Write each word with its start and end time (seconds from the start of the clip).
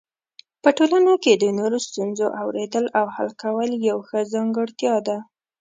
په 0.63 0.69
ټولنه 0.77 1.13
کې 1.23 1.33
د 1.37 1.45
نورو 1.59 1.77
ستونزو 1.87 2.25
اورېدل 2.41 2.85
او 2.99 3.05
حل 3.15 3.29
کول 3.41 3.69
یو 3.89 3.97
ښه 4.07 4.19
ځانګړتیا 4.33 4.95
ده. 5.07 5.17